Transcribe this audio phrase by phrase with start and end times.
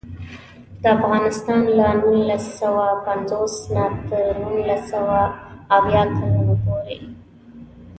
[0.95, 5.19] افغانستان له نولس سوه پنځوس نه تر نولس سوه
[5.77, 6.97] اویا کلونو پورې.